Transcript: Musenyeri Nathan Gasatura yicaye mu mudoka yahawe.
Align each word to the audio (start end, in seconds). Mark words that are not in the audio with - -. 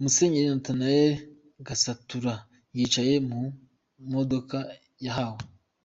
Musenyeri 0.00 0.48
Nathan 0.52 0.82
Gasatura 1.66 2.34
yicaye 2.76 3.14
mu 3.28 3.40
mudoka 4.12 4.58
yahawe. 5.04 5.42